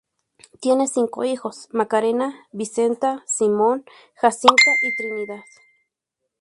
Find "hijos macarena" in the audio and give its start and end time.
1.25-2.47